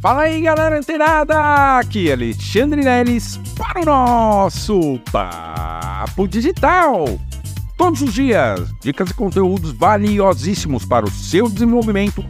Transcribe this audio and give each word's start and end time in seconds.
Fala 0.00 0.22
aí, 0.22 0.40
galera 0.40 0.78
antenada! 0.78 1.78
Aqui 1.78 2.08
é 2.08 2.14
Alexandre 2.14 2.82
Neres 2.82 3.38
para 3.54 3.82
o 3.82 3.84
nosso 3.84 4.98
Papo 5.12 6.26
Digital. 6.26 7.04
Todos 7.76 8.00
os 8.00 8.14
dias, 8.14 8.72
dicas 8.80 9.10
e 9.10 9.14
conteúdos 9.14 9.72
valiosíssimos 9.72 10.86
para 10.86 11.04
o 11.04 11.10
seu 11.10 11.50
desenvolvimento 11.50 12.24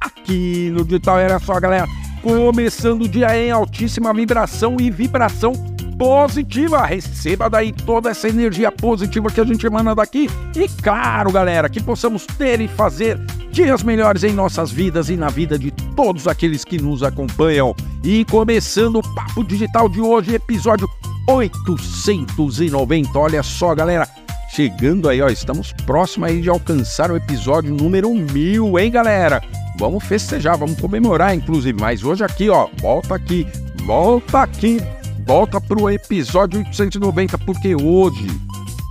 aqui 0.00 0.68
no 0.70 0.84
Digital 0.84 1.20
Era 1.20 1.38
só, 1.38 1.60
galera. 1.60 1.86
Começando 2.22 3.02
o 3.02 3.08
dia 3.08 3.38
em 3.38 3.52
altíssima 3.52 4.12
vibração 4.12 4.76
e 4.80 4.90
vibração 4.90 5.52
positiva. 5.96 6.84
Receba 6.84 7.48
daí 7.48 7.70
toda 7.70 8.10
essa 8.10 8.28
energia 8.28 8.72
positiva 8.72 9.30
que 9.30 9.40
a 9.40 9.44
gente 9.44 9.64
emana 9.64 9.94
daqui. 9.94 10.28
E 10.56 10.68
claro, 10.82 11.30
galera, 11.30 11.68
que 11.68 11.80
possamos 11.80 12.26
ter 12.26 12.60
e 12.60 12.66
fazer 12.66 13.16
dias 13.52 13.84
melhores 13.84 14.24
em 14.24 14.32
nossas 14.32 14.72
vidas 14.72 15.08
e 15.08 15.16
na 15.16 15.28
vida 15.28 15.56
de 15.56 15.70
todos 15.94 16.26
aqueles 16.26 16.64
que 16.64 16.80
nos 16.80 17.02
acompanham. 17.02 17.74
E 18.02 18.24
começando 18.24 18.96
o 18.96 19.14
Papo 19.14 19.44
Digital 19.44 19.88
de 19.88 20.00
hoje, 20.00 20.34
episódio 20.34 20.88
890. 21.28 23.18
Olha 23.18 23.42
só, 23.42 23.74
galera. 23.74 24.08
Chegando 24.54 25.08
aí, 25.08 25.22
ó, 25.22 25.28
estamos 25.28 25.72
próximos 25.86 26.28
aí 26.28 26.42
de 26.42 26.50
alcançar 26.50 27.10
o 27.10 27.16
episódio 27.16 27.74
número 27.74 28.12
mil, 28.14 28.78
hein, 28.78 28.90
galera? 28.90 29.42
Vamos 29.78 30.04
festejar, 30.04 30.58
vamos 30.58 30.78
comemorar, 30.78 31.34
inclusive. 31.34 31.80
Mas 31.80 32.04
hoje 32.04 32.22
aqui, 32.22 32.50
ó, 32.50 32.68
volta 32.80 33.14
aqui, 33.14 33.46
volta 33.86 34.42
aqui 34.42 34.78
volta 35.26 35.60
pro 35.60 35.88
episódio 35.90 36.58
890, 36.60 37.38
porque 37.38 37.74
hoje, 37.74 38.26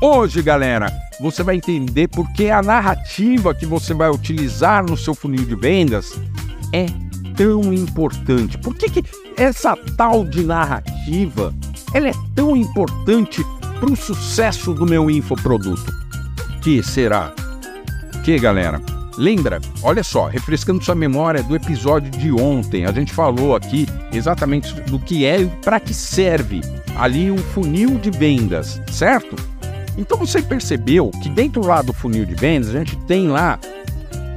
hoje, 0.01 0.41
galera, 0.41 0.91
você 1.19 1.43
vai 1.43 1.55
entender 1.55 2.07
porque 2.07 2.49
a 2.49 2.61
narrativa 2.61 3.53
que 3.53 3.65
você 3.65 3.93
vai 3.93 4.09
utilizar 4.09 4.83
no 4.83 4.97
seu 4.97 5.13
funil 5.13 5.45
de 5.45 5.55
vendas 5.55 6.19
é 6.73 6.85
tão 7.35 7.73
importante. 7.73 8.57
Por 8.57 8.75
que, 8.75 8.89
que 8.89 9.03
essa 9.37 9.75
tal 9.97 10.23
de 10.25 10.43
narrativa 10.43 11.53
ela 11.93 12.09
é 12.09 12.13
tão 12.35 12.55
importante 12.55 13.43
para 13.79 13.91
o 13.91 13.95
sucesso 13.95 14.73
do 14.73 14.85
meu 14.85 15.09
infoproduto? 15.09 15.91
Que 16.61 16.83
será? 16.83 17.33
Que, 18.23 18.37
galera? 18.37 18.81
Lembra? 19.17 19.59
Olha 19.83 20.03
só, 20.03 20.27
refrescando 20.27 20.83
sua 20.83 20.95
memória 20.95 21.43
do 21.43 21.55
episódio 21.55 22.09
de 22.11 22.31
ontem, 22.31 22.85
a 22.85 22.91
gente 22.91 23.13
falou 23.13 23.55
aqui 23.55 23.87
exatamente 24.13 24.73
do 24.81 24.99
que 24.99 25.25
é 25.25 25.41
e 25.41 25.47
para 25.47 25.79
que 25.79 25.93
serve 25.93 26.61
ali 26.95 27.29
o 27.29 27.37
funil 27.37 27.97
de 27.97 28.09
vendas, 28.09 28.81
certo? 28.91 29.35
Então 29.97 30.17
você 30.17 30.41
percebeu 30.41 31.11
que 31.21 31.29
dentro 31.29 31.65
lá 31.65 31.81
do 31.81 31.93
funil 31.93 32.25
de 32.25 32.35
vendas 32.35 32.69
a 32.69 32.79
gente 32.79 32.95
tem 33.05 33.27
lá 33.27 33.59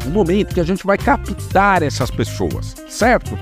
um 0.07 0.11
momento 0.11 0.55
que 0.55 0.61
a 0.61 0.65
gente 0.65 0.87
vai 0.87 0.99
captar 0.99 1.83
essas 1.83 2.11
pessoas, 2.11 2.75
certo? 2.89 3.39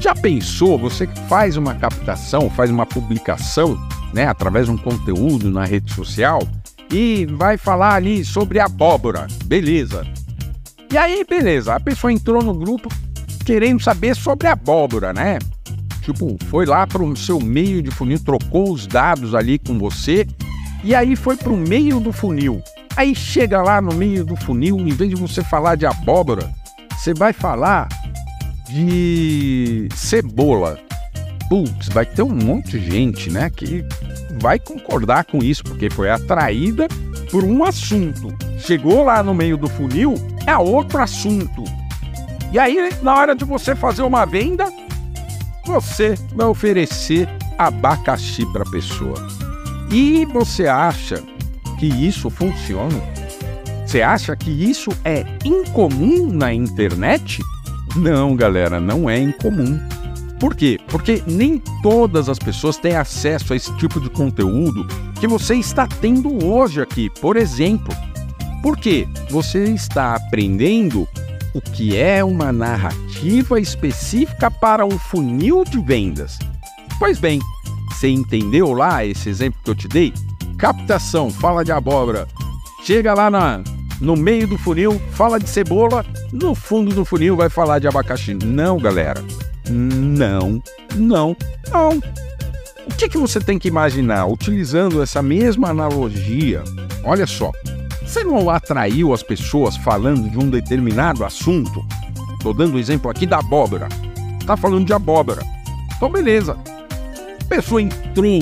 Já 0.00 0.14
pensou, 0.14 0.78
você 0.78 1.06
faz 1.28 1.56
uma 1.56 1.74
captação, 1.74 2.50
faz 2.50 2.70
uma 2.70 2.84
publicação, 2.84 3.78
né, 4.12 4.26
através 4.26 4.66
de 4.66 4.72
um 4.72 4.76
conteúdo 4.76 5.50
na 5.50 5.64
rede 5.64 5.92
social 5.92 6.40
e 6.92 7.26
vai 7.26 7.56
falar 7.56 7.94
ali 7.94 8.24
sobre 8.24 8.60
abóbora, 8.60 9.26
beleza? 9.46 10.06
E 10.92 10.96
aí, 10.96 11.24
beleza, 11.28 11.74
a 11.74 11.80
pessoa 11.80 12.12
entrou 12.12 12.42
no 12.42 12.54
grupo 12.54 12.88
querendo 13.44 13.82
saber 13.82 14.14
sobre 14.14 14.46
abóbora, 14.46 15.12
né? 15.12 15.38
Tipo, 16.02 16.36
foi 16.50 16.66
lá 16.66 16.86
para 16.86 17.02
o 17.02 17.16
seu 17.16 17.40
meio 17.40 17.82
de 17.82 17.90
funil, 17.90 18.20
trocou 18.20 18.72
os 18.72 18.86
dados 18.86 19.34
ali 19.34 19.58
com 19.58 19.78
você 19.78 20.26
e 20.84 20.94
aí 20.94 21.16
foi 21.16 21.36
para 21.36 21.52
o 21.52 21.56
meio 21.56 21.98
do 21.98 22.12
funil. 22.12 22.62
Aí 22.96 23.14
chega 23.14 23.60
lá 23.60 23.80
no 23.80 23.92
meio 23.94 24.24
do 24.24 24.36
funil, 24.36 24.78
em 24.78 24.92
vez 24.92 25.10
de 25.10 25.16
você 25.16 25.42
falar 25.42 25.74
de 25.74 25.84
abóbora, 25.84 26.52
você 26.96 27.12
vai 27.12 27.32
falar 27.32 27.88
de 28.68 29.88
cebola. 29.94 30.78
Putz, 31.48 31.88
vai 31.88 32.06
ter 32.06 32.22
um 32.22 32.34
monte 32.34 32.78
de 32.78 32.90
gente, 32.90 33.30
né, 33.30 33.50
que 33.50 33.84
vai 34.40 34.58
concordar 34.58 35.24
com 35.24 35.38
isso, 35.38 35.62
porque 35.64 35.90
foi 35.90 36.08
atraída 36.08 36.86
por 37.30 37.44
um 37.44 37.64
assunto. 37.64 38.34
Chegou 38.58 39.04
lá 39.04 39.22
no 39.22 39.34
meio 39.34 39.56
do 39.56 39.68
funil, 39.68 40.14
é 40.46 40.56
outro 40.56 41.00
assunto. 41.00 41.64
E 42.52 42.58
aí, 42.58 42.90
na 43.02 43.14
hora 43.16 43.34
de 43.34 43.44
você 43.44 43.74
fazer 43.74 44.02
uma 44.02 44.24
venda, 44.24 44.72
você 45.66 46.14
vai 46.32 46.46
oferecer 46.46 47.28
abacaxi 47.58 48.46
para 48.52 48.62
a 48.62 48.70
pessoa. 48.70 49.16
E 49.90 50.24
você 50.26 50.66
acha 50.66 51.22
que 51.76 51.86
isso 51.86 52.30
funciona? 52.30 53.00
Você 53.86 54.02
acha 54.02 54.34
que 54.34 54.50
isso 54.50 54.90
é 55.04 55.24
incomum 55.44 56.32
na 56.32 56.52
internet? 56.52 57.42
Não, 57.96 58.34
galera, 58.34 58.80
não 58.80 59.08
é 59.08 59.18
incomum. 59.18 59.78
Por 60.40 60.54
quê? 60.54 60.78
Porque 60.88 61.22
nem 61.26 61.62
todas 61.82 62.28
as 62.28 62.38
pessoas 62.38 62.76
têm 62.76 62.96
acesso 62.96 63.52
a 63.52 63.56
esse 63.56 63.72
tipo 63.76 64.00
de 64.00 64.10
conteúdo 64.10 64.86
que 65.20 65.26
você 65.26 65.54
está 65.54 65.86
tendo 65.86 66.44
hoje 66.44 66.82
aqui. 66.82 67.08
Por 67.08 67.36
exemplo, 67.36 67.94
porque 68.62 69.06
você 69.30 69.64
está 69.64 70.16
aprendendo 70.16 71.08
o 71.54 71.60
que 71.60 71.96
é 71.96 72.24
uma 72.24 72.52
narrativa 72.52 73.60
específica 73.60 74.50
para 74.50 74.84
um 74.84 74.98
funil 74.98 75.64
de 75.64 75.80
vendas. 75.80 76.38
Pois 76.98 77.18
bem, 77.18 77.38
você 77.90 78.08
entendeu 78.08 78.72
lá 78.72 79.04
esse 79.04 79.28
exemplo 79.28 79.60
que 79.62 79.70
eu 79.70 79.74
te 79.74 79.86
dei? 79.86 80.12
Captação, 80.64 81.28
fala 81.28 81.62
de 81.62 81.72
abóbora. 81.72 82.26
Chega 82.84 83.12
lá 83.12 83.30
na, 83.30 83.60
no 84.00 84.16
meio 84.16 84.48
do 84.48 84.56
funil, 84.56 84.98
fala 85.10 85.38
de 85.38 85.46
cebola, 85.46 86.02
no 86.32 86.54
fundo 86.54 86.94
do 86.94 87.04
funil 87.04 87.36
vai 87.36 87.50
falar 87.50 87.80
de 87.80 87.86
abacaxi. 87.86 88.32
Não, 88.32 88.78
galera. 88.78 89.22
Não, 89.68 90.62
não, 90.94 91.36
não. 91.70 91.90
O 92.86 92.94
que, 92.96 93.10
que 93.10 93.18
você 93.18 93.40
tem 93.40 93.58
que 93.58 93.68
imaginar 93.68 94.24
utilizando 94.24 95.02
essa 95.02 95.20
mesma 95.20 95.68
analogia? 95.68 96.64
Olha 97.04 97.26
só, 97.26 97.52
você 98.02 98.24
não 98.24 98.48
atraiu 98.48 99.12
as 99.12 99.22
pessoas 99.22 99.76
falando 99.76 100.30
de 100.30 100.38
um 100.38 100.48
determinado 100.48 101.26
assunto? 101.26 101.84
Estou 102.38 102.54
dando 102.54 102.76
o 102.76 102.78
exemplo 102.78 103.10
aqui 103.10 103.26
da 103.26 103.38
abóbora. 103.40 103.86
Tá 104.46 104.56
falando 104.56 104.86
de 104.86 104.94
abóbora. 104.94 105.42
Então, 105.94 106.10
beleza. 106.10 106.56
A 107.38 107.44
pessoa 107.50 107.82
entrou, 107.82 108.40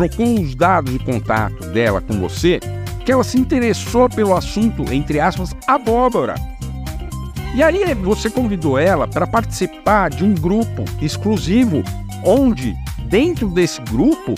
trocou 0.00 0.40
os 0.40 0.54
dados 0.54 0.92
de 0.92 0.98
contato 1.00 1.66
dela 1.72 2.00
com 2.00 2.18
você, 2.18 2.58
que 3.04 3.12
ela 3.12 3.22
se 3.22 3.38
interessou 3.38 4.08
pelo 4.08 4.34
assunto, 4.34 4.90
entre 4.90 5.20
aspas, 5.20 5.54
abóbora. 5.66 6.36
E 7.54 7.62
aí 7.62 7.92
você 7.94 8.30
convidou 8.30 8.78
ela 8.78 9.06
para 9.06 9.26
participar 9.26 10.08
de 10.08 10.24
um 10.24 10.34
grupo 10.34 10.84
exclusivo, 11.02 11.82
onde 12.24 12.74
dentro 13.10 13.48
desse 13.48 13.80
grupo 13.82 14.34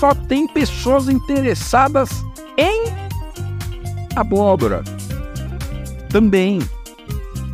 só 0.00 0.12
tem 0.12 0.48
pessoas 0.48 1.08
interessadas 1.08 2.10
em 2.58 2.86
abóbora. 4.16 4.82
Também. 6.08 6.58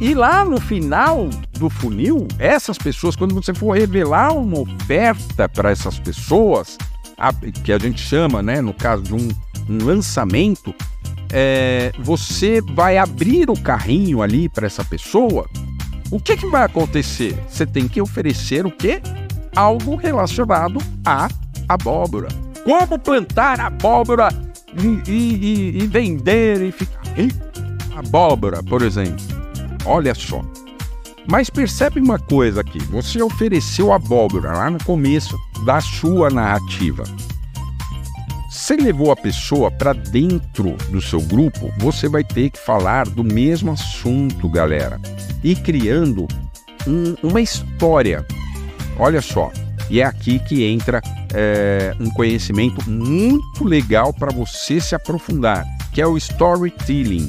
E 0.00 0.14
lá 0.14 0.42
no 0.42 0.58
final 0.58 1.28
do 1.58 1.68
funil, 1.68 2.26
essas 2.38 2.78
pessoas, 2.78 3.14
quando 3.14 3.34
você 3.34 3.52
for 3.52 3.76
revelar 3.76 4.32
uma 4.32 4.60
oferta 4.60 5.46
para 5.46 5.70
essas 5.70 5.98
pessoas, 5.98 6.78
que 7.62 7.72
a 7.72 7.78
gente 7.78 8.00
chama, 8.00 8.42
né, 8.42 8.60
no 8.60 8.72
caso 8.72 9.02
de 9.02 9.14
um, 9.14 9.28
um 9.68 9.84
lançamento, 9.84 10.74
é, 11.32 11.92
você 12.00 12.60
vai 12.60 12.98
abrir 12.98 13.50
o 13.50 13.60
carrinho 13.60 14.22
ali 14.22 14.48
para 14.48 14.66
essa 14.66 14.84
pessoa. 14.84 15.48
O 16.10 16.18
que, 16.18 16.36
que 16.36 16.46
vai 16.46 16.64
acontecer? 16.64 17.38
Você 17.48 17.64
tem 17.64 17.86
que 17.86 18.00
oferecer 18.00 18.66
o 18.66 18.70
quê? 18.70 19.00
Algo 19.54 19.94
relacionado 19.94 20.80
à 21.04 21.28
abóbora. 21.68 22.28
Como 22.64 22.98
plantar 22.98 23.60
abóbora 23.60 24.28
e, 24.76 25.10
e, 25.10 25.82
e 25.82 25.86
vender 25.86 26.60
e 26.62 26.72
ficar 26.72 27.02
rico. 27.14 27.38
Abóbora, 27.94 28.62
por 28.62 28.82
exemplo. 28.82 29.24
Olha 29.84 30.14
só. 30.14 30.42
Mas 31.30 31.48
percebe 31.48 32.00
uma 32.00 32.18
coisa 32.18 32.60
aqui: 32.60 32.80
você 32.80 33.22
ofereceu 33.22 33.92
abóbora 33.92 34.52
lá 34.52 34.68
no 34.68 34.82
começo 34.82 35.38
da 35.64 35.80
sua 35.80 36.28
narrativa. 36.28 37.04
Você 38.50 38.76
levou 38.76 39.12
a 39.12 39.16
pessoa 39.16 39.70
para 39.70 39.92
dentro 39.92 40.76
do 40.90 41.00
seu 41.00 41.20
grupo, 41.20 41.72
você 41.78 42.08
vai 42.08 42.24
ter 42.24 42.50
que 42.50 42.58
falar 42.58 43.06
do 43.08 43.22
mesmo 43.22 43.70
assunto, 43.70 44.48
galera, 44.48 45.00
e 45.42 45.54
criando 45.54 46.26
um, 46.84 47.14
uma 47.22 47.40
história. 47.40 48.26
Olha 48.98 49.22
só, 49.22 49.52
e 49.88 50.00
é 50.00 50.04
aqui 50.04 50.40
que 50.40 50.64
entra 50.64 51.00
é, 51.32 51.94
um 52.00 52.10
conhecimento 52.10 52.90
muito 52.90 53.64
legal 53.64 54.12
para 54.12 54.32
você 54.32 54.80
se 54.80 54.96
aprofundar, 54.96 55.64
que 55.92 56.00
é 56.00 56.06
o 56.06 56.16
storytelling, 56.16 57.28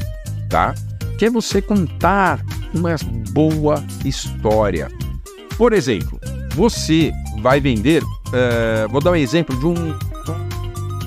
tá? 0.50 0.74
Que 1.22 1.28
é 1.28 1.30
você 1.30 1.62
contar 1.62 2.44
uma 2.74 2.96
boa 3.32 3.86
história. 4.04 4.90
Por 5.56 5.72
exemplo, 5.72 6.20
você 6.56 7.12
vai 7.44 7.60
vender, 7.60 8.02
uh, 8.02 8.90
vou 8.90 9.00
dar 9.00 9.12
um 9.12 9.16
exemplo 9.16 9.56
de 9.56 9.68
um, 9.68 9.96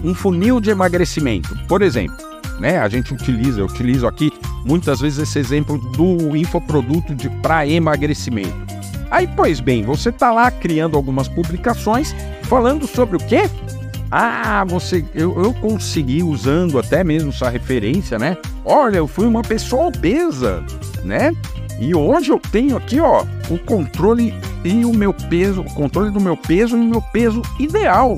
um 0.04 0.14
funil 0.14 0.60
de 0.60 0.70
emagrecimento. 0.70 1.58
Por 1.66 1.82
exemplo, 1.82 2.16
né? 2.60 2.78
A 2.78 2.88
gente 2.88 3.12
utiliza, 3.12 3.58
eu 3.58 3.66
utilizo 3.66 4.06
aqui 4.06 4.32
muitas 4.64 5.00
vezes 5.00 5.18
esse 5.18 5.36
exemplo 5.36 5.78
do 5.78 6.36
infoproduto 6.36 7.12
de 7.12 7.28
para 7.28 7.66
emagrecimento. 7.66 8.54
Aí, 9.10 9.26
pois 9.26 9.58
bem, 9.58 9.82
você 9.82 10.12
tá 10.12 10.30
lá 10.30 10.48
criando 10.48 10.96
algumas 10.96 11.26
publicações 11.26 12.14
falando 12.44 12.86
sobre 12.86 13.16
o 13.16 13.18
quê? 13.18 13.50
Ah, 14.16 14.64
você, 14.64 15.04
eu, 15.12 15.42
eu 15.42 15.52
consegui 15.54 16.22
usando 16.22 16.78
até 16.78 17.02
mesmo 17.02 17.30
essa 17.30 17.50
referência, 17.50 18.16
né? 18.16 18.36
Olha, 18.64 18.98
eu 18.98 19.08
fui 19.08 19.26
uma 19.26 19.42
pessoa 19.42 19.86
obesa, 19.86 20.64
né? 21.02 21.32
E 21.80 21.96
hoje 21.96 22.30
eu 22.30 22.38
tenho 22.38 22.76
aqui, 22.76 23.00
ó, 23.00 23.26
o 23.50 23.58
controle 23.58 24.32
e 24.64 24.84
o 24.84 24.94
meu 24.94 25.12
peso, 25.12 25.62
o 25.62 25.74
controle 25.74 26.12
do 26.12 26.20
meu 26.20 26.36
peso 26.36 26.76
e 26.76 26.80
o 26.80 26.84
meu 26.84 27.02
peso 27.02 27.42
ideal, 27.58 28.16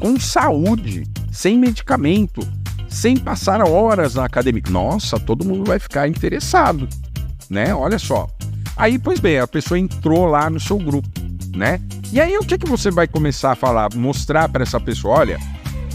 com 0.00 0.18
saúde, 0.18 1.06
sem 1.30 1.58
medicamento, 1.58 2.40
sem 2.88 3.18
passar 3.18 3.62
horas 3.62 4.14
na 4.14 4.24
academia. 4.24 4.62
Nossa, 4.70 5.20
todo 5.20 5.44
mundo 5.44 5.66
vai 5.66 5.78
ficar 5.78 6.08
interessado, 6.08 6.88
né? 7.50 7.74
Olha 7.74 7.98
só. 7.98 8.26
Aí, 8.74 8.98
pois 8.98 9.20
bem, 9.20 9.38
a 9.38 9.46
pessoa 9.46 9.78
entrou 9.78 10.24
lá 10.24 10.48
no 10.48 10.58
seu 10.58 10.78
grupo, 10.78 11.10
né? 11.54 11.78
E 12.12 12.20
aí 12.20 12.36
o 12.38 12.44
que 12.44 12.56
que 12.56 12.68
você 12.68 12.90
vai 12.90 13.06
começar 13.06 13.52
a 13.52 13.56
falar, 13.56 13.94
mostrar 13.94 14.48
para 14.48 14.62
essa 14.62 14.80
pessoa, 14.80 15.18
olha, 15.18 15.38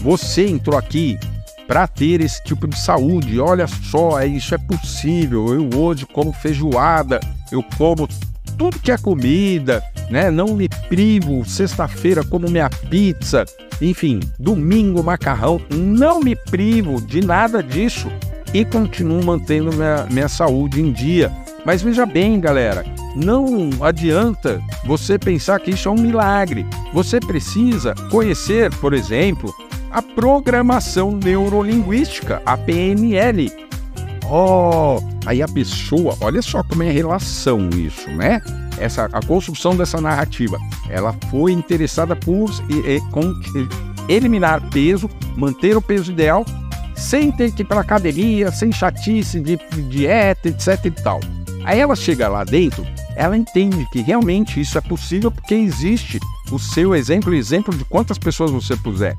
você 0.02 0.46
entrou 0.46 0.78
aqui 0.78 1.18
para 1.66 1.86
ter 1.86 2.20
esse 2.20 2.42
tipo 2.44 2.66
de 2.66 2.78
saúde. 2.78 3.40
Olha 3.40 3.66
só, 3.66 4.20
é, 4.20 4.26
isso 4.26 4.54
é 4.54 4.58
possível. 4.58 5.54
Eu 5.54 5.70
hoje 5.78 6.04
como 6.06 6.32
feijoada, 6.32 7.18
eu 7.50 7.62
como 7.78 8.06
tudo 8.58 8.78
que 8.78 8.92
é 8.92 8.98
comida, 8.98 9.82
né? 10.10 10.30
Não 10.30 10.54
me 10.54 10.68
privo. 10.88 11.44
Sexta-feira 11.44 12.22
como 12.24 12.50
minha 12.50 12.68
pizza, 12.68 13.44
enfim, 13.80 14.20
domingo 14.38 15.02
macarrão. 15.02 15.60
Não 15.70 16.20
me 16.20 16.36
privo 16.36 17.00
de 17.00 17.24
nada 17.24 17.62
disso 17.62 18.08
e 18.52 18.64
continuo 18.64 19.24
mantendo 19.24 19.72
minha, 19.72 20.06
minha 20.10 20.28
saúde 20.28 20.80
em 20.80 20.92
dia. 20.92 21.32
Mas 21.64 21.80
veja 21.80 22.04
bem, 22.04 22.40
galera, 22.40 22.84
não 23.14 23.70
adianta 23.80 24.60
você 24.84 25.18
pensar 25.18 25.60
que 25.60 25.70
isso 25.70 25.88
é 25.88 25.92
um 25.92 26.00
milagre. 26.00 26.66
Você 26.92 27.20
precisa 27.20 27.94
conhecer, 28.10 28.74
por 28.76 28.92
exemplo, 28.92 29.54
a 29.90 30.02
programação 30.02 31.12
neurolinguística, 31.12 32.42
a 32.44 32.56
PNL. 32.56 33.52
Oh, 34.28 34.98
aí 35.26 35.42
a 35.42 35.48
pessoa, 35.48 36.16
olha 36.20 36.42
só 36.42 36.62
como 36.64 36.82
é 36.82 36.88
a 36.88 36.92
relação 36.92 37.68
isso, 37.70 38.10
né? 38.10 38.40
Essa 38.78 39.08
a 39.12 39.24
construção 39.24 39.76
dessa 39.76 40.00
narrativa, 40.00 40.58
ela 40.88 41.14
foi 41.30 41.52
interessada 41.52 42.16
por 42.16 42.50
e, 42.68 42.96
e, 42.96 43.00
com, 43.10 43.32
eliminar 44.08 44.60
peso, 44.70 45.08
manter 45.36 45.76
o 45.76 45.82
peso 45.82 46.10
ideal, 46.10 46.44
sem 46.96 47.30
ter 47.30 47.52
que 47.52 47.62
ir 47.62 47.66
para 47.66 47.80
academia, 47.80 48.50
sem 48.50 48.72
chatice 48.72 49.38
de, 49.38 49.56
de 49.56 49.82
dieta, 49.82 50.48
etc 50.48 50.86
e 50.86 50.90
tal. 50.90 51.20
Aí 51.64 51.78
ela 51.78 51.94
chega 51.94 52.28
lá 52.28 52.44
dentro, 52.44 52.86
ela 53.16 53.36
entende 53.36 53.86
que 53.92 54.00
realmente 54.00 54.60
isso 54.60 54.76
é 54.76 54.80
possível 54.80 55.30
porque 55.30 55.54
existe 55.54 56.18
o 56.50 56.58
seu 56.58 56.94
exemplo, 56.94 57.30
o 57.30 57.34
exemplo 57.34 57.76
de 57.76 57.84
quantas 57.84 58.18
pessoas 58.18 58.50
você 58.50 58.76
puser 58.76 59.16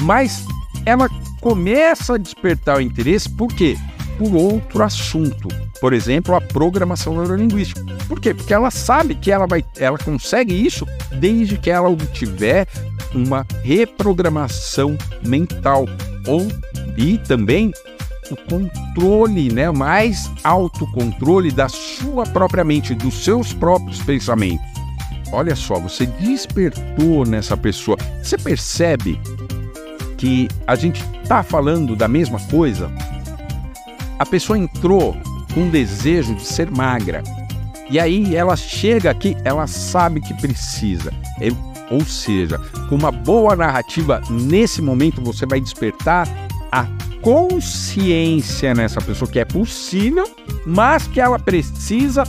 mas 0.00 0.44
ela 0.86 1.08
começa 1.40 2.14
a 2.14 2.18
despertar 2.18 2.78
o 2.78 2.80
interesse 2.80 3.28
por 3.28 3.48
quê? 3.48 3.76
Por 4.18 4.34
outro 4.34 4.82
assunto. 4.82 5.48
Por 5.80 5.92
exemplo, 5.92 6.34
a 6.34 6.40
programação 6.40 7.14
neurolinguística. 7.14 7.82
Por 8.06 8.20
quê? 8.20 8.34
Porque 8.34 8.52
ela 8.52 8.70
sabe 8.70 9.14
que 9.14 9.30
ela 9.30 9.46
vai, 9.46 9.64
ela 9.78 9.96
consegue 9.96 10.54
isso 10.54 10.86
desde 11.12 11.56
que 11.56 11.70
ela 11.70 11.88
obtiver 11.88 12.66
uma 13.14 13.46
reprogramação 13.62 14.96
mental 15.26 15.86
ou 16.26 16.46
e 16.96 17.16
também 17.18 17.72
o 18.30 18.36
controle, 18.48 19.52
né, 19.52 19.70
mais 19.70 20.30
autocontrole 20.44 21.50
da 21.50 21.68
sua 21.68 22.24
própria 22.24 22.64
mente, 22.64 22.94
dos 22.94 23.24
seus 23.24 23.52
próprios 23.52 24.00
pensamentos. 24.02 24.64
Olha 25.32 25.54
só, 25.54 25.78
você 25.78 26.06
despertou 26.06 27.24
nessa 27.24 27.56
pessoa. 27.56 27.96
Você 28.22 28.36
percebe 28.36 29.20
que 30.16 30.48
a 30.66 30.74
gente 30.74 31.02
está 31.22 31.42
falando 31.42 31.94
da 31.94 32.08
mesma 32.08 32.40
coisa, 32.50 32.90
a 34.18 34.26
pessoa 34.26 34.58
entrou 34.58 35.16
com 35.54 35.68
desejo 35.68 36.34
de 36.34 36.44
ser 36.44 36.70
magra. 36.70 37.22
E 37.88 37.98
aí 37.98 38.36
ela 38.36 38.54
chega 38.56 39.10
aqui, 39.10 39.36
ela 39.44 39.66
sabe 39.66 40.20
que 40.20 40.34
precisa. 40.34 41.12
Ou 41.90 42.04
seja, 42.04 42.58
com 42.88 42.94
uma 42.94 43.10
boa 43.10 43.56
narrativa, 43.56 44.22
nesse 44.30 44.80
momento 44.80 45.20
você 45.22 45.44
vai 45.46 45.60
despertar 45.60 46.28
consciência 47.22 48.74
nessa 48.74 49.00
pessoa 49.00 49.30
que 49.30 49.38
é 49.38 49.44
possível, 49.44 50.24
mas 50.66 51.06
que 51.06 51.20
ela 51.20 51.38
precisa 51.38 52.24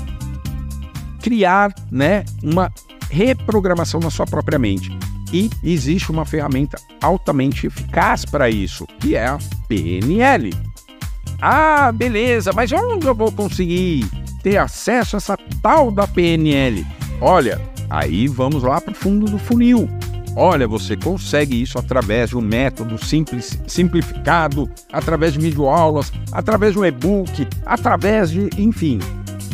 criar, 1.22 1.74
né, 1.92 2.26
uma 2.44 2.72
reprogramação 3.10 4.00
na 4.00 4.10
sua 4.10 4.26
própria 4.26 4.58
mente. 4.58 4.92
E 5.34 5.50
existe 5.64 6.12
uma 6.12 6.26
ferramenta 6.26 6.78
altamente 7.02 7.68
eficaz 7.68 8.26
para 8.26 8.50
isso, 8.50 8.86
que 9.00 9.16
é 9.16 9.28
a 9.28 9.40
PNL. 9.68 10.52
Ah, 11.42 11.92
beleza, 11.92 12.52
mas 12.54 12.72
onde 12.72 13.08
eu 13.08 13.16
vou 13.16 13.32
conseguir 13.32 14.06
ter 14.44 14.58
acesso 14.58 15.16
a 15.16 15.18
essa 15.18 15.38
tal 15.62 15.90
da 15.90 16.06
PNL? 16.06 16.86
Olha, 17.22 17.62
aí 17.90 18.28
vamos 18.28 18.64
lá 18.64 18.82
para 18.82 18.92
o 18.92 18.96
fundo 18.96 19.26
do 19.26 19.40
funil. 19.40 19.88
Olha, 20.36 20.68
você 20.68 20.96
consegue 20.96 21.62
isso 21.62 21.78
através 21.78 22.30
de 22.30 22.38
um 22.38 22.42
método 22.42 22.98
simples, 23.04 23.60
simplificado, 23.68 24.70
através 24.92 25.34
de 25.34 25.40
videoaulas, 25.40 26.12
através 26.32 26.74
de 26.74 26.80
um 26.80 26.86
e-book, 26.86 27.48
através 27.66 28.32
de, 28.32 28.50
enfim, 28.58 29.00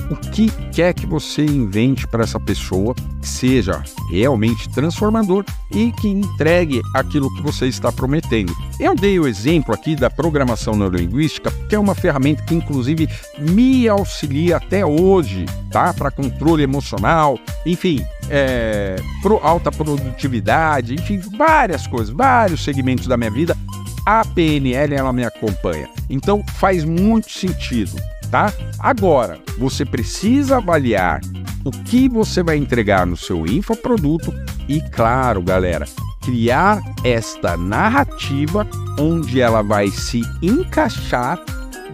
o 0.09 0.15
que 0.15 0.50
quer 0.71 0.94
que 0.94 1.06
você 1.06 1.44
invente 1.44 2.07
para 2.07 2.24
essa 2.24 2.39
pessoa 2.39 2.95
que 2.95 3.27
seja 3.27 3.83
realmente 4.09 4.69
transformador 4.69 5.44
e 5.71 5.92
que 5.92 6.07
entregue 6.07 6.81
aquilo 6.94 7.33
que 7.36 7.42
você 7.42 7.68
está 7.68 7.92
prometendo. 7.92 8.56
Eu 8.80 8.95
dei 8.95 9.19
o 9.19 9.27
exemplo 9.27 9.74
aqui 9.74 9.95
da 9.95 10.09
programação 10.09 10.75
neurolinguística, 10.75 11.51
que 11.68 11.75
é 11.75 11.80
uma 11.80 11.95
ferramenta 11.95 12.44
que 12.44 12.56
inclusive 12.56 13.09
me 13.38 13.88
auxilia 13.88 14.57
até 14.57 14.86
hoje, 14.86 15.45
tá? 15.71 15.94
Para 15.94 16.12
controle 16.12 16.63
emocional, 16.63 17.39
enfim, 17.65 18.06
é, 18.30 18.95
pro 19.21 19.38
alta 19.38 19.71
produtividade, 19.71 20.94
enfim, 20.94 21.19
várias 21.38 21.86
coisas, 21.86 22.13
vários 22.13 22.63
segmentos 22.63 23.07
da 23.07 23.18
minha 23.18 23.31
vida. 23.31 23.57
A 24.06 24.24
PNL 24.24 24.95
ela 24.95 25.12
me 25.12 25.25
acompanha. 25.25 25.89
Então 26.10 26.42
faz 26.60 26.86
muito 26.86 27.30
sentido 27.30 27.98
tá? 28.31 28.53
Agora, 28.79 29.39
você 29.57 29.85
precisa 29.85 30.57
avaliar 30.57 31.21
o 31.63 31.71
que 31.71 32.07
você 32.07 32.44
vai 32.44 32.57
entregar 32.57 33.06
no 33.06 33.18
seu 33.18 33.45
infoproduto 33.45 34.33
e, 34.68 34.81
claro, 34.91 35.41
galera, 35.41 35.86
criar 36.24 36.81
esta 37.03 37.55
narrativa 37.57 38.67
onde 39.00 39.41
ela 39.41 39.62
vai 39.62 39.88
se 39.88 40.22
encaixar 40.41 41.39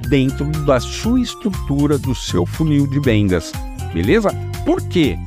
dentro 0.07 0.45
da 0.65 0.79
sua 0.79 1.21
estrutura 1.21 1.97
do 1.97 2.13
seu 2.13 2.45
funil 2.45 2.87
de 2.87 2.99
vendas, 2.99 3.51
beleza? 3.93 4.29
Por 4.65 4.81
quê? 4.81 5.17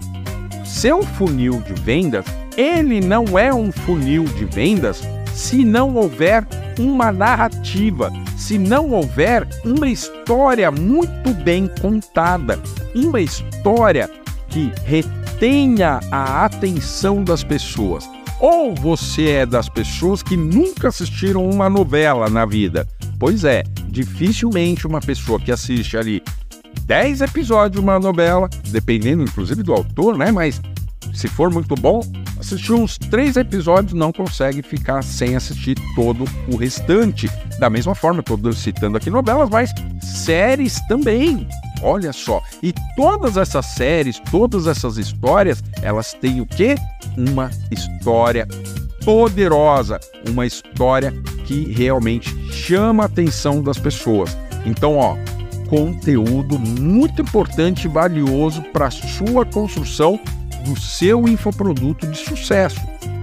Seu 0.64 1.02
funil 1.02 1.60
de 1.62 1.72
vendas, 1.82 2.24
ele 2.56 3.00
não 3.00 3.38
é 3.38 3.52
um 3.52 3.70
funil 3.70 4.24
de 4.24 4.44
vendas 4.44 5.02
se 5.32 5.64
não 5.64 5.94
houver 5.94 6.46
uma 6.78 7.12
narrativa, 7.12 8.12
se 8.36 8.58
não 8.58 8.90
houver 8.90 9.48
uma 9.64 9.88
história 9.88 10.70
muito 10.70 11.32
bem 11.42 11.68
contada, 11.80 12.60
uma 12.94 13.20
história 13.20 14.10
que 14.48 14.72
retenha 14.84 16.00
a 16.10 16.44
atenção 16.44 17.24
das 17.24 17.42
pessoas. 17.42 18.08
Ou 18.38 18.74
você 18.74 19.30
é 19.30 19.46
das 19.46 19.68
pessoas 19.68 20.22
que 20.22 20.36
nunca 20.36 20.88
assistiram 20.88 21.48
uma 21.48 21.70
novela 21.70 22.28
na 22.28 22.44
vida? 22.44 22.86
Pois 23.18 23.44
é, 23.44 23.62
dificilmente 23.88 24.86
uma 24.86 25.00
pessoa 25.00 25.40
que 25.40 25.50
assiste 25.50 25.96
ali 25.96 26.22
10 26.82 27.22
episódios 27.22 27.72
de 27.72 27.80
uma 27.80 27.98
novela, 27.98 28.48
dependendo 28.68 29.22
inclusive 29.22 29.62
do 29.62 29.72
autor, 29.72 30.18
né? 30.18 30.30
Mas 30.30 30.60
se 31.14 31.28
for 31.28 31.50
muito 31.50 31.74
bom, 31.74 32.00
assistir 32.38 32.72
uns 32.72 32.98
três 32.98 33.36
episódios 33.36 33.92
não 33.92 34.12
consegue 34.12 34.62
ficar 34.62 35.02
sem 35.02 35.36
assistir 35.36 35.76
todo 35.94 36.24
o 36.48 36.56
restante. 36.56 37.30
Da 37.58 37.70
mesma 37.70 37.94
forma, 37.94 38.20
estou 38.20 38.52
citando 38.52 38.96
aqui 38.96 39.10
novelas, 39.10 39.48
mas 39.50 39.70
séries 40.02 40.80
também. 40.88 41.48
Olha 41.82 42.12
só. 42.12 42.42
E 42.62 42.72
todas 42.96 43.36
essas 43.36 43.66
séries, 43.66 44.20
todas 44.30 44.66
essas 44.66 44.96
histórias, 44.96 45.62
elas 45.82 46.12
têm 46.14 46.40
o 46.40 46.46
quê? 46.46 46.76
Uma 47.16 47.50
história 47.70 48.46
poderosa, 49.04 50.00
uma 50.28 50.46
história 50.46 51.12
que 51.44 51.72
realmente 51.72 52.34
chama 52.50 53.04
a 53.04 53.06
atenção 53.06 53.62
das 53.62 53.78
pessoas. 53.78 54.36
Então, 54.64 54.96
ó, 54.96 55.16
conteúdo 55.68 56.58
muito 56.58 57.22
importante 57.22 57.84
e 57.84 57.88
valioso 57.88 58.62
para 58.72 58.90
sua 58.90 59.44
construção 59.44 60.18
do 60.66 60.78
seu 60.78 61.28
infoproduto 61.28 62.06
de 62.06 62.18
sucesso. 62.18 62.80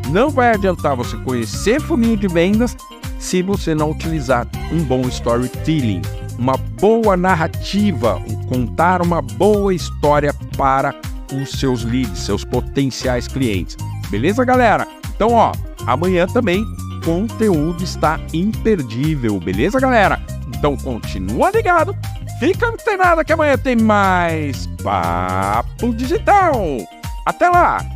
Não 0.09 0.29
vai 0.29 0.53
adiantar 0.53 0.95
você 0.95 1.17
conhecer 1.17 1.81
funil 1.81 2.15
de 2.15 2.27
vendas 2.27 2.75
se 3.19 3.41
você 3.41 3.75
não 3.75 3.91
utilizar 3.91 4.47
um 4.71 4.83
bom 4.83 5.01
storytelling, 5.07 6.01
uma 6.37 6.57
boa 6.57 7.15
narrativa, 7.15 8.21
contar 8.47 9.01
uma 9.01 9.21
boa 9.21 9.73
história 9.73 10.33
para 10.57 10.95
os 11.33 11.51
seus 11.51 11.83
leads, 11.83 12.19
seus 12.19 12.43
potenciais 12.43 13.27
clientes. 13.27 13.77
Beleza, 14.09 14.43
galera? 14.43 14.87
Então, 15.15 15.31
ó, 15.31 15.51
amanhã 15.85 16.27
também 16.27 16.65
conteúdo 17.03 17.83
está 17.83 18.19
imperdível, 18.33 19.39
beleza, 19.39 19.79
galera? 19.79 20.21
Então 20.47 20.77
continua 20.77 21.51
ligado, 21.51 21.95
fica 22.39 22.67
antenado 22.67 23.23
que 23.23 23.33
amanhã 23.33 23.57
tem 23.57 23.75
mais 23.75 24.67
Papo 24.81 25.93
Digital. 25.93 26.77
Até 27.25 27.49
lá! 27.49 27.92